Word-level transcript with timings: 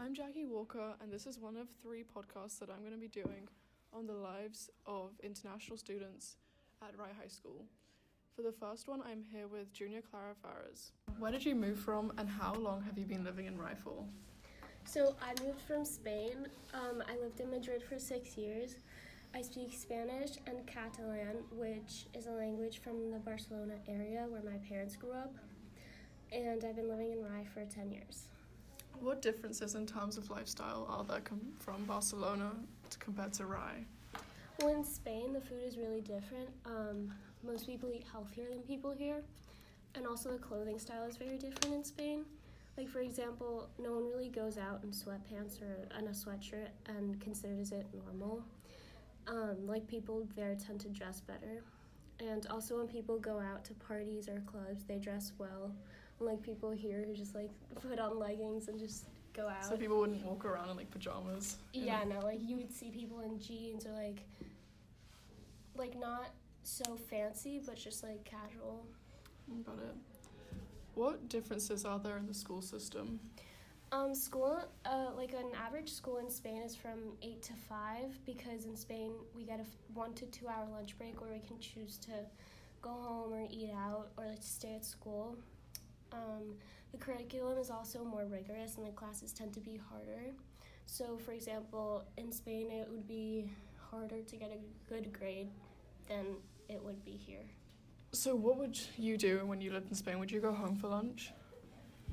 I'm 0.00 0.14
Jackie 0.14 0.44
Walker, 0.44 0.94
and 1.02 1.12
this 1.12 1.26
is 1.26 1.40
one 1.40 1.56
of 1.56 1.66
three 1.82 2.04
podcasts 2.04 2.60
that 2.60 2.70
I'm 2.70 2.78
going 2.80 2.92
to 2.92 2.98
be 2.98 3.08
doing 3.08 3.48
on 3.92 4.06
the 4.06 4.12
lives 4.12 4.70
of 4.86 5.10
international 5.24 5.76
students 5.76 6.36
at 6.80 6.96
Rye 6.96 7.08
High 7.20 7.26
School. 7.26 7.64
For 8.36 8.42
the 8.42 8.52
first 8.52 8.86
one, 8.86 9.02
I'm 9.10 9.24
here 9.24 9.48
with 9.48 9.72
Junior 9.72 10.00
Clara 10.00 10.34
Farres. 10.40 10.92
Where 11.18 11.32
did 11.32 11.44
you 11.44 11.56
move 11.56 11.80
from, 11.80 12.12
and 12.16 12.28
how 12.28 12.54
long 12.54 12.80
have 12.82 12.96
you 12.96 13.06
been 13.06 13.24
living 13.24 13.46
in 13.46 13.58
Rye 13.58 13.74
for? 13.74 14.04
So 14.84 15.16
I 15.20 15.34
moved 15.42 15.62
from 15.62 15.84
Spain. 15.84 16.46
Um, 16.72 17.02
I 17.08 17.18
lived 17.20 17.40
in 17.40 17.50
Madrid 17.50 17.82
for 17.82 17.98
six 17.98 18.36
years. 18.38 18.76
I 19.34 19.42
speak 19.42 19.72
Spanish 19.76 20.36
and 20.46 20.64
Catalan, 20.68 21.38
which 21.50 22.06
is 22.14 22.28
a 22.28 22.32
language 22.32 22.78
from 22.78 23.10
the 23.10 23.18
Barcelona 23.18 23.74
area 23.88 24.26
where 24.28 24.42
my 24.42 24.58
parents 24.68 24.94
grew 24.94 25.10
up. 25.10 25.34
And 26.30 26.64
I've 26.64 26.76
been 26.76 26.88
living 26.88 27.10
in 27.10 27.24
Rye 27.24 27.46
for 27.52 27.64
10 27.64 27.90
years. 27.90 28.28
What 29.00 29.22
differences 29.22 29.74
in 29.74 29.86
terms 29.86 30.16
of 30.16 30.30
lifestyle 30.30 30.86
are 30.88 31.04
there 31.04 31.20
com- 31.20 31.52
from 31.58 31.84
Barcelona 31.84 32.50
to 32.90 32.98
compared 32.98 33.32
to 33.34 33.46
Rye? 33.46 33.84
Well, 34.58 34.74
in 34.74 34.84
Spain, 34.84 35.32
the 35.32 35.40
food 35.40 35.62
is 35.64 35.76
really 35.76 36.00
different. 36.00 36.48
Um, 36.66 37.14
most 37.44 37.66
people 37.66 37.90
eat 37.94 38.04
healthier 38.10 38.48
than 38.48 38.58
people 38.60 38.90
here. 38.90 39.22
And 39.94 40.06
also, 40.06 40.32
the 40.32 40.38
clothing 40.38 40.78
style 40.78 41.04
is 41.04 41.16
very 41.16 41.38
different 41.38 41.74
in 41.74 41.84
Spain. 41.84 42.24
Like, 42.76 42.88
for 42.88 43.00
example, 43.00 43.68
no 43.78 43.92
one 43.92 44.08
really 44.08 44.28
goes 44.28 44.58
out 44.58 44.80
in 44.82 44.90
sweatpants 44.90 45.62
or 45.62 45.88
in 45.98 46.06
a 46.06 46.10
sweatshirt 46.10 46.68
and 46.86 47.20
considers 47.20 47.72
it 47.72 47.86
normal. 47.94 48.42
Um, 49.28 49.66
like, 49.66 49.86
people 49.86 50.26
there 50.36 50.56
tend 50.56 50.80
to 50.80 50.88
dress 50.88 51.20
better. 51.20 51.62
And 52.20 52.46
also, 52.48 52.78
when 52.78 52.88
people 52.88 53.18
go 53.18 53.38
out 53.38 53.64
to 53.66 53.74
parties 53.74 54.28
or 54.28 54.42
clubs, 54.46 54.84
they 54.84 54.98
dress 54.98 55.32
well. 55.38 55.72
Unlike 56.20 56.42
people 56.42 56.70
here 56.70 57.04
who 57.06 57.14
just 57.14 57.34
like 57.34 57.50
put 57.76 57.98
on 57.98 58.18
leggings 58.18 58.68
and 58.68 58.78
just 58.78 59.04
go 59.32 59.48
out. 59.48 59.64
So 59.64 59.76
people 59.76 59.98
wouldn't 59.98 60.24
walk 60.24 60.44
around 60.44 60.68
in 60.70 60.76
like 60.76 60.90
pajamas. 60.90 61.56
Yeah, 61.72 62.02
no, 62.04 62.20
like 62.20 62.40
you 62.42 62.56
would 62.56 62.72
see 62.72 62.90
people 62.90 63.20
in 63.20 63.38
jeans 63.38 63.86
or 63.86 63.92
like 63.92 64.22
like 65.76 65.98
not 65.98 66.30
so 66.64 66.96
fancy 67.08 67.60
but 67.64 67.76
just 67.76 68.02
like 68.02 68.24
casual. 68.24 68.84
Got 69.64 69.78
it. 69.78 69.94
What 70.94 71.28
differences 71.28 71.84
are 71.84 71.98
there 71.98 72.18
in 72.18 72.26
the 72.26 72.34
school 72.34 72.60
system? 72.60 73.20
Um, 73.90 74.14
school, 74.14 74.58
uh, 74.84 75.06
like 75.16 75.32
an 75.32 75.46
average 75.64 75.90
school 75.90 76.18
in 76.18 76.28
Spain 76.28 76.60
is 76.60 76.76
from 76.76 76.98
eight 77.22 77.40
to 77.44 77.54
five 77.54 78.18
because 78.26 78.66
in 78.66 78.76
Spain 78.76 79.12
we 79.34 79.44
get 79.44 79.60
a 79.60 79.62
f- 79.62 79.68
one 79.94 80.12
to 80.14 80.26
two 80.26 80.46
hour 80.46 80.66
lunch 80.70 80.98
break 80.98 81.20
where 81.22 81.30
we 81.30 81.38
can 81.38 81.58
choose 81.58 81.96
to 81.98 82.10
go 82.82 82.90
home 82.90 83.32
or 83.32 83.46
eat 83.50 83.70
out 83.74 84.10
or 84.18 84.26
like 84.26 84.42
stay 84.42 84.74
at 84.74 84.84
school. 84.84 85.36
Um, 86.12 86.54
the 86.92 86.98
curriculum 86.98 87.58
is 87.58 87.70
also 87.70 88.04
more 88.04 88.24
rigorous 88.24 88.76
and 88.76 88.86
the 88.86 88.90
classes 88.92 89.32
tend 89.32 89.52
to 89.54 89.60
be 89.60 89.78
harder. 89.90 90.32
So, 90.86 91.18
for 91.18 91.32
example, 91.32 92.04
in 92.16 92.32
Spain 92.32 92.70
it 92.70 92.88
would 92.90 93.06
be 93.06 93.50
harder 93.90 94.22
to 94.22 94.36
get 94.36 94.50
a 94.50 94.58
good 94.92 95.12
grade 95.12 95.48
than 96.08 96.36
it 96.68 96.82
would 96.82 97.04
be 97.04 97.12
here. 97.12 97.44
So, 98.12 98.34
what 98.34 98.56
would 98.56 98.78
you 98.96 99.18
do 99.18 99.44
when 99.44 99.60
you 99.60 99.70
lived 99.72 99.90
in 99.90 99.94
Spain? 99.94 100.18
Would 100.18 100.30
you 100.30 100.40
go 100.40 100.52
home 100.52 100.76
for 100.76 100.88
lunch? 100.88 101.32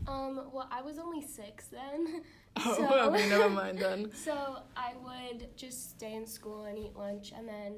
Um, 0.07 0.49
well, 0.51 0.67
I 0.71 0.81
was 0.81 0.99
only 0.99 1.21
six 1.21 1.67
then. 1.67 2.21
Oh, 2.57 2.73
so- 2.77 3.09
okay, 3.13 3.27
never 3.27 3.49
mind 3.49 3.79
then. 3.79 4.11
So 4.15 4.59
I 4.77 4.93
would 5.03 5.57
just 5.57 5.89
stay 5.89 6.13
in 6.13 6.25
school 6.25 6.63
and 6.63 6.77
eat 6.77 6.95
lunch, 6.95 7.33
and 7.37 7.45
then 7.45 7.73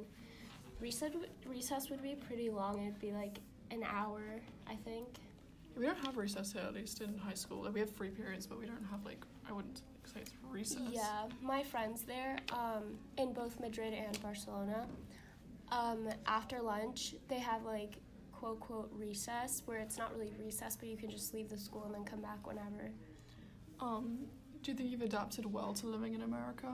recess 0.79 1.13
recess 1.47 1.89
would 1.89 2.03
be 2.03 2.13
pretty 2.13 2.51
long. 2.51 2.83
It'd 2.83 2.99
be 2.99 3.11
like 3.11 3.39
an 3.71 3.81
hour, 3.83 4.21
I 4.67 4.75
think. 4.75 5.07
We 5.77 5.85
don't 5.85 6.03
have 6.05 6.17
recess 6.17 6.53
here, 6.53 6.63
at 6.63 6.73
least 6.73 7.01
in 7.01 7.17
high 7.17 7.35
school. 7.35 7.63
Like, 7.63 7.73
we 7.73 7.79
have 7.81 7.91
free 7.91 8.09
periods, 8.09 8.47
but 8.47 8.59
we 8.59 8.65
don't 8.65 8.85
have 8.89 9.05
like 9.05 9.23
I 9.47 9.53
wouldn't 9.53 9.81
say 10.05 10.21
it's 10.21 10.31
recess. 10.49 10.81
Yeah, 10.91 11.25
my 11.41 11.63
friends 11.63 12.03
there, 12.03 12.37
um, 12.51 12.97
in 13.17 13.33
both 13.33 13.59
Madrid 13.59 13.93
and 13.93 14.19
Barcelona, 14.21 14.87
um, 15.71 16.09
after 16.25 16.61
lunch 16.61 17.15
they 17.27 17.39
have 17.39 17.63
like 17.63 17.97
quote 18.31 18.59
quote 18.59 18.89
recess 18.93 19.63
where 19.65 19.79
it's 19.79 19.97
not 19.97 20.15
really 20.15 20.33
recess, 20.43 20.75
but 20.75 20.89
you 20.89 20.97
can 20.97 21.09
just 21.09 21.33
leave 21.33 21.49
the 21.49 21.57
school 21.57 21.83
and 21.85 21.93
then 21.93 22.03
come 22.03 22.21
back 22.21 22.45
whenever. 22.47 22.91
Um, 23.79 24.19
do 24.63 24.71
you 24.71 24.77
think 24.77 24.91
you've 24.91 25.01
adapted 25.01 25.45
well 25.51 25.73
to 25.75 25.87
living 25.87 26.13
in 26.13 26.21
America? 26.21 26.73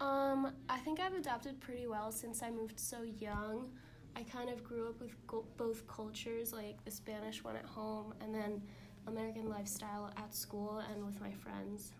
Um, 0.00 0.52
I 0.68 0.78
think 0.78 0.98
I've 0.98 1.14
adapted 1.14 1.60
pretty 1.60 1.86
well 1.86 2.10
since 2.10 2.42
I 2.42 2.50
moved 2.50 2.80
so 2.80 3.02
young. 3.02 3.70
I 4.16 4.22
kind 4.22 4.50
of 4.50 4.62
grew 4.62 4.88
up 4.88 5.00
with 5.00 5.14
go- 5.26 5.44
both 5.56 5.86
cultures, 5.86 6.52
like 6.52 6.84
the 6.84 6.90
Spanish 6.90 7.42
one 7.42 7.56
at 7.56 7.64
home 7.64 8.14
and 8.20 8.34
then 8.34 8.62
American 9.06 9.48
lifestyle 9.48 10.12
at 10.16 10.34
school 10.34 10.82
and 10.92 11.04
with 11.04 11.20
my 11.20 11.32
friends. 11.32 11.92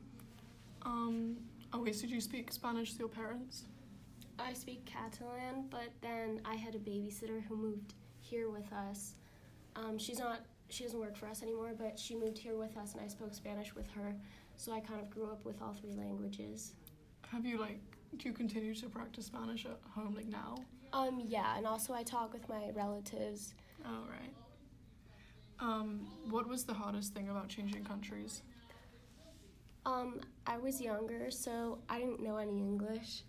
Um, 0.82 1.36
oh 1.72 1.82
wait, 1.82 1.94
so 1.94 2.02
did 2.02 2.10
you 2.10 2.20
speak 2.20 2.52
Spanish 2.52 2.92
to 2.92 2.98
your 3.00 3.08
parents? 3.08 3.64
I 4.38 4.52
speak 4.52 4.84
Catalan, 4.84 5.66
but 5.70 5.90
then 6.00 6.40
I 6.44 6.54
had 6.54 6.74
a 6.74 6.78
babysitter 6.78 7.42
who 7.44 7.56
moved 7.56 7.94
here 8.20 8.50
with 8.50 8.72
us. 8.72 9.14
Um, 9.76 9.98
she's 9.98 10.18
not, 10.18 10.40
she 10.68 10.84
doesn't 10.84 10.98
work 10.98 11.16
for 11.16 11.26
us 11.26 11.42
anymore, 11.42 11.74
but 11.78 11.98
she 11.98 12.14
moved 12.14 12.38
here 12.38 12.56
with 12.56 12.76
us 12.76 12.94
and 12.94 13.02
I 13.02 13.08
spoke 13.08 13.34
Spanish 13.34 13.74
with 13.74 13.90
her. 13.92 14.14
So 14.56 14.72
I 14.72 14.80
kind 14.80 15.00
of 15.00 15.10
grew 15.10 15.24
up 15.24 15.44
with 15.44 15.60
all 15.62 15.74
three 15.74 15.94
languages. 15.94 16.72
Have 17.30 17.46
you 17.46 17.58
like 17.58 17.80
do 18.16 18.28
you 18.28 18.34
continue 18.34 18.74
to 18.74 18.88
practice 18.88 19.26
Spanish 19.26 19.64
at 19.64 19.78
home 19.94 20.14
like 20.14 20.28
now? 20.28 20.56
Um, 20.92 21.22
yeah, 21.26 21.56
and 21.56 21.66
also 21.66 21.94
I 21.94 22.02
talk 22.02 22.32
with 22.32 22.48
my 22.48 22.70
relatives. 22.74 23.54
Oh 23.84 24.04
right. 24.08 24.34
Um, 25.58 26.08
what 26.28 26.48
was 26.48 26.64
the 26.64 26.74
hardest 26.74 27.14
thing 27.14 27.28
about 27.28 27.48
changing 27.48 27.84
countries? 27.84 28.42
Um, 29.86 30.20
I 30.46 30.58
was 30.58 30.80
younger, 30.80 31.30
so 31.30 31.78
I 31.88 31.98
didn't 31.98 32.20
know 32.20 32.36
any 32.36 32.58
English. 32.58 33.22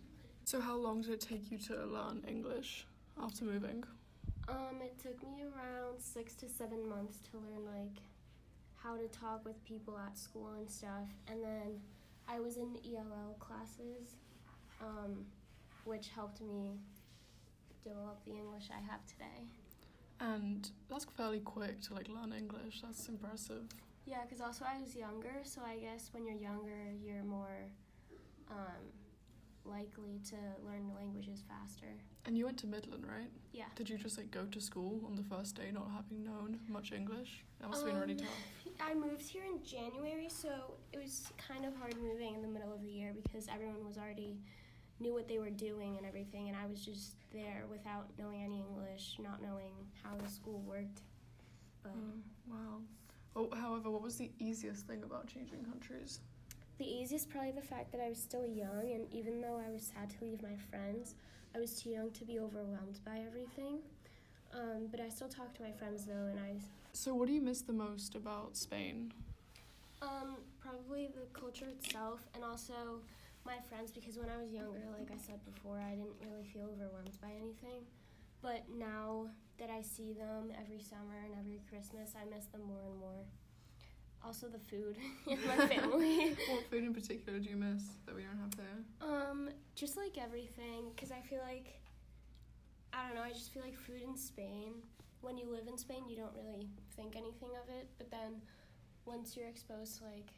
So 0.46 0.60
how 0.60 0.76
long 0.76 1.02
did 1.02 1.12
it 1.12 1.22
take 1.22 1.52
you 1.52 1.58
to 1.60 1.86
learn 1.86 2.24
English 2.28 2.86
after 3.22 3.46
moving? 3.46 3.84
Um, 4.50 4.82
it 4.82 5.00
took 5.02 5.22
me 5.24 5.44
around 5.44 6.00
six 6.00 6.36
to 6.36 6.50
seven 6.50 6.88
months 6.88 7.20
to 7.32 7.38
learn 7.38 7.66
like 7.66 8.02
how 8.76 8.98
to 8.98 9.08
talk 9.08 9.46
with 9.46 9.64
people 9.64 9.98
at 9.98 10.18
school 10.18 10.50
and 10.58 10.70
stuff, 10.70 11.08
and 11.28 11.42
then 11.42 11.80
I 12.28 12.40
was 12.40 12.58
in 12.58 12.78
ELL 12.86 13.36
classes, 13.40 14.18
um, 14.82 15.26
which 15.86 16.10
helped 16.10 16.42
me 16.42 16.80
develop 17.84 18.24
the 18.26 18.32
English 18.32 18.70
I 18.72 18.80
have 18.92 19.06
today. 19.06 19.48
And 20.20 20.70
that's 20.90 21.06
fairly 21.06 21.40
quick 21.40 21.82
to 21.84 21.94
like 21.94 22.08
learn 22.08 22.34
English. 22.34 22.82
That's 22.82 23.08
impressive. 23.10 23.64
Yeah, 24.06 24.22
because 24.24 24.42
also 24.42 24.66
I 24.66 24.80
was 24.82 24.96
younger, 24.96 25.34
so 25.44 25.62
I 25.66 25.78
guess 25.78 26.10
when 26.14 26.26
you're 26.26 26.36
younger, 26.36 26.92
you're 27.02 27.24
more 27.24 27.58
um, 28.50 28.84
likely 29.66 30.20
to 30.30 30.36
learn 30.66 30.92
languages 30.96 31.44
faster. 31.48 31.88
And 32.26 32.38
you 32.38 32.46
went 32.46 32.58
to 32.60 32.68
Midland, 32.68 33.06
right? 33.06 33.30
Yeah. 33.52 33.66
Did 33.76 33.90
you 33.90 33.98
just 33.98 34.18
like 34.18 34.32
go 34.32 34.46
to 34.46 34.62
school 34.62 35.02
on 35.06 35.16
the 35.16 35.24
first 35.24 35.56
day 35.56 35.72
not 35.74 35.90
having 35.94 36.24
known 36.24 36.60
much 36.70 36.92
English? 36.92 37.44
That 37.60 37.70
must 37.70 37.86
have 37.86 37.92
been 37.92 38.02
really 38.02 38.14
Um, 38.14 38.20
tough. 38.20 38.82
I 38.90 38.94
moved 38.94 39.28
here 39.28 39.44
in 39.44 39.64
January, 39.64 40.28
so 40.30 40.50
it 40.92 41.02
was 41.02 41.32
kind 41.38 41.66
of 41.66 41.76
hard 41.76 41.96
moving 42.02 42.36
in 42.36 42.42
the 42.42 42.48
middle 42.48 42.74
of 42.74 42.82
the 42.82 42.88
year 42.90 43.14
because 43.24 43.48
everyone 43.48 43.86
was 43.86 43.98
already 43.98 44.38
knew 45.04 45.14
what 45.14 45.28
they 45.28 45.38
were 45.38 45.50
doing 45.52 45.98
and 45.98 46.06
everything, 46.06 46.48
and 46.48 46.58
I 46.58 46.66
was 46.66 46.84
just 46.84 47.16
there 47.32 47.66
without 47.70 48.08
knowing 48.18 48.42
any 48.42 48.64
English, 48.68 49.18
not 49.20 49.42
knowing 49.42 49.74
how 50.02 50.16
the 50.18 50.30
school 50.30 50.64
worked. 50.66 51.02
But 51.84 51.92
Oh, 51.96 52.22
wow. 52.50 52.82
Oh, 53.36 53.50
however, 53.56 53.92
what 53.92 54.02
was 54.02 54.16
the 54.18 54.32
easiest 54.40 54.88
thing 54.88 55.04
about 55.04 55.28
changing 55.28 55.64
countries? 55.66 56.20
the 56.80 56.86
easiest 56.86 57.30
probably 57.30 57.52
the 57.52 57.62
fact 57.62 57.92
that 57.92 58.02
I 58.02 58.10
was 58.10 58.18
still 58.18 58.48
young, 58.48 58.92
and 58.94 59.14
even 59.14 59.42
though 59.42 59.62
I 59.66 59.72
was 59.72 59.84
sad 59.94 60.10
to 60.10 60.26
leave 60.26 60.42
my 60.42 60.56
friends, 60.72 61.16
I 61.56 61.60
was 61.60 61.80
too 61.80 61.90
young 61.92 62.10
to 62.12 62.26
be 62.26 62.40
overwhelmed 62.40 63.00
by 63.06 63.20
everything. 63.28 63.80
Um, 64.54 64.88
but 64.92 65.00
I 65.00 65.10
still 65.10 65.30
talk 65.30 65.54
to 65.56 65.62
my 65.62 65.72
friends 65.72 66.06
though, 66.06 66.28
and 66.32 66.40
I 66.40 66.56
So, 66.94 67.14
what 67.14 67.28
do 67.28 67.34
you 67.34 67.42
miss 67.42 67.62
the 67.62 67.74
most 67.74 68.16
about 68.16 68.58
Spain? 68.58 69.14
Um, 70.02 70.38
probably 70.60 71.08
the 71.08 71.28
culture 71.40 71.68
itself 71.68 72.20
and 72.36 72.44
also 72.44 73.00
my 73.46 73.58
friends 73.70 73.92
because 73.92 74.18
when 74.18 74.30
I 74.30 74.38
was 74.42 74.52
younger, 74.52 74.82
like 74.98 75.10
I 75.12 75.18
said 75.18 75.40
before, 75.46 75.80
I 75.80 75.92
didn't 75.92 76.16
really 76.24 76.44
feel 76.44 76.70
overwhelmed 76.72 77.18
by 77.22 77.30
anything. 77.36 77.84
But 78.42 78.64
now 78.78 79.28
that 79.58 79.70
I 79.70 79.82
see 79.82 80.14
them 80.14 80.52
every 80.60 80.80
summer 80.80 81.16
and 81.24 81.34
every 81.40 81.62
Christmas, 81.70 82.12
I 82.20 82.26
miss 82.30 82.46
them 82.46 82.62
more 82.68 82.82
and 82.90 83.00
more. 83.00 83.24
Also 84.26 84.48
the 84.48 84.60
food 84.60 84.96
and 85.30 85.40
my 85.46 85.68
family. 85.74 86.36
what 86.50 86.64
food 86.70 86.84
in 86.84 86.94
particular 86.94 87.40
do 87.40 87.50
you 87.50 87.58
miss 87.58 87.84
that 88.06 88.16
we 88.16 88.24
don't 88.24 88.40
have 88.40 88.56
there? 88.56 88.80
um, 89.02 89.50
just 89.76 89.98
like 89.98 90.18
everything 90.18 90.92
because 90.96 91.12
I 91.12 91.20
feel 91.22 91.40
like 91.46 91.80
I 92.94 93.08
don't 93.08 93.16
know, 93.16 93.24
I 93.24 93.32
just 93.32 93.52
feel 93.54 93.64
like 93.64 93.76
food 93.76 94.02
in 94.02 94.16
Spain, 94.16 94.74
when 95.22 95.36
you 95.38 95.50
live 95.50 95.68
in 95.68 95.78
Spain, 95.78 96.04
you 96.08 96.16
don't 96.16 96.36
really 96.36 96.68
think 96.96 97.16
anything 97.16 97.50
of 97.62 97.68
it, 97.76 97.90
but 97.98 98.12
then 98.12 98.40
once 99.06 99.36
you're 99.36 99.48
exposed 99.50 99.98
to 100.00 100.06
like 100.06 100.32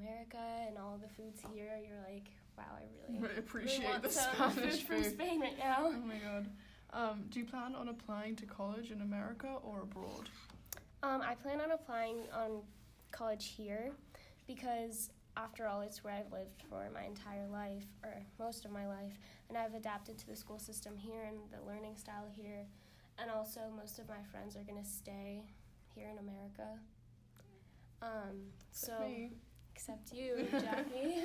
America 0.00 0.38
and 0.66 0.78
all 0.78 0.98
the 1.00 1.08
foods 1.08 1.40
here, 1.52 1.72
you're 1.86 2.00
like, 2.12 2.30
wow, 2.56 2.64
I 2.76 2.82
really, 3.08 3.22
Really 3.26 3.38
appreciate 3.38 3.88
want 3.88 4.02
the 4.02 4.10
some 4.10 4.52
Spanish 4.52 4.82
food 4.82 4.86
from 4.86 5.02
food. 5.02 5.12
Spain 5.12 5.40
right 5.40 5.58
now. 5.58 5.76
Oh 5.80 5.92
my 5.92 6.18
god. 6.18 6.48
Um, 6.92 7.24
do 7.30 7.38
you 7.40 7.46
plan 7.46 7.74
on 7.74 7.88
applying 7.88 8.36
to 8.36 8.46
college 8.46 8.90
in 8.90 9.00
America 9.00 9.48
or 9.62 9.80
abroad? 9.82 10.28
Um, 11.02 11.22
I 11.22 11.34
plan 11.34 11.60
on 11.60 11.72
applying 11.72 12.18
on 12.34 12.60
college 13.10 13.54
here 13.56 13.92
because 14.46 15.10
after 15.36 15.66
all, 15.66 15.80
it's 15.80 16.04
where 16.04 16.12
I've 16.12 16.30
lived 16.30 16.62
for 16.68 16.88
my 16.92 17.04
entire 17.04 17.46
life, 17.50 17.86
or 18.04 18.14
most 18.38 18.64
of 18.64 18.70
my 18.70 18.86
life, 18.86 19.18
and 19.48 19.56
I've 19.56 19.74
adapted 19.74 20.18
to 20.18 20.26
the 20.26 20.36
school 20.36 20.58
system 20.58 20.94
here 20.96 21.22
and 21.26 21.38
the 21.50 21.66
learning 21.66 21.96
style 21.96 22.26
here. 22.36 22.66
And 23.18 23.30
also, 23.30 23.60
most 23.74 23.98
of 23.98 24.08
my 24.08 24.22
friends 24.30 24.56
are 24.56 24.62
going 24.62 24.82
to 24.82 24.88
stay 24.88 25.42
here 25.94 26.08
in 26.10 26.18
America. 26.18 26.78
Um, 28.02 28.48
so. 28.72 28.92
Except 29.74 30.12
you, 30.12 30.46
Jackie. 30.50 31.22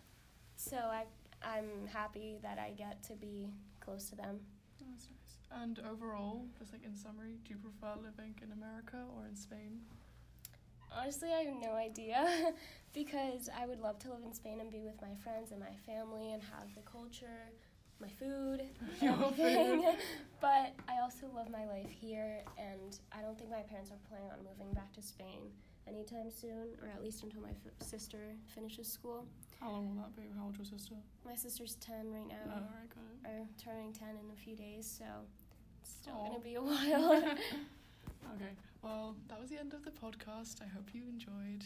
so 0.56 0.76
I, 0.76 1.04
I'm 1.42 1.86
happy 1.92 2.38
that 2.42 2.58
I 2.58 2.70
get 2.76 3.02
to 3.04 3.14
be 3.14 3.48
close 3.80 4.08
to 4.10 4.16
them. 4.16 4.40
Oh, 4.82 4.86
that's 4.90 5.06
nice. 5.10 5.62
And 5.62 5.80
overall, 5.90 6.44
just 6.58 6.72
like 6.72 6.84
in 6.84 6.94
summary, 6.96 7.38
do 7.44 7.54
you 7.54 7.58
prefer 7.58 7.94
living 8.00 8.34
in 8.42 8.52
America 8.52 9.04
or 9.16 9.26
in 9.26 9.36
Spain? 9.36 9.80
Honestly, 10.96 11.28
I 11.32 11.42
have 11.42 11.54
no 11.60 11.74
idea 11.74 12.52
because 12.94 13.48
I 13.58 13.66
would 13.66 13.80
love 13.80 13.98
to 14.00 14.08
live 14.10 14.22
in 14.24 14.32
Spain 14.32 14.60
and 14.60 14.70
be 14.70 14.80
with 14.80 15.00
my 15.02 15.14
friends 15.22 15.50
and 15.52 15.60
my 15.60 15.74
family 15.86 16.32
and 16.32 16.42
have 16.42 16.74
the 16.74 16.80
culture, 16.90 17.50
my 18.00 18.08
food, 18.08 18.62
Your 19.02 19.12
everything. 19.12 19.82
food. 19.82 19.96
but 20.40 20.72
I 20.88 21.00
also 21.02 21.26
love 21.34 21.50
my 21.50 21.66
life 21.66 21.90
here, 21.90 22.42
and 22.58 22.98
I 23.12 23.20
don't 23.20 23.36
think 23.38 23.50
my 23.50 23.62
parents 23.62 23.90
are 23.90 24.00
planning 24.08 24.30
on 24.30 24.38
moving 24.44 24.72
back 24.72 24.92
to 24.94 25.02
Spain 25.02 25.52
anytime 25.88 26.30
soon, 26.30 26.68
or 26.82 26.88
at 26.88 27.02
least 27.02 27.22
until 27.22 27.40
my 27.40 27.50
f- 27.50 27.86
sister 27.86 28.18
finishes 28.54 28.86
school. 28.88 29.26
How 29.60 29.70
long 29.70 29.88
will 29.88 30.02
that 30.02 30.14
be? 30.14 30.22
How 30.36 30.44
old 30.46 30.56
your 30.56 30.64
sister? 30.66 30.94
My 31.24 31.34
sister's 31.34 31.74
10 31.80 32.12
right 32.12 32.28
now. 32.28 32.36
Oh, 32.46 32.50
alright, 32.52 32.88
got 32.94 33.30
it. 33.30 33.34
or 33.40 33.46
turning 33.62 33.92
10 33.92 34.08
in 34.10 34.30
a 34.32 34.36
few 34.36 34.54
days, 34.56 34.86
so 34.98 35.04
it's 35.82 35.92
still 35.92 36.14
Aw. 36.14 36.26
gonna 36.28 36.40
be 36.40 36.54
a 36.54 36.62
while. 36.62 37.22
Okay, 38.34 38.50
well, 38.82 39.16
that 39.28 39.40
was 39.40 39.48
the 39.48 39.58
end 39.58 39.72
of 39.72 39.84
the 39.84 39.90
podcast. 39.90 40.60
I 40.60 40.66
hope 40.66 40.90
you 40.92 41.02
enjoyed. 41.08 41.64